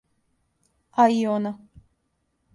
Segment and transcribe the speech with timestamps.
[1.03, 1.53] А и она.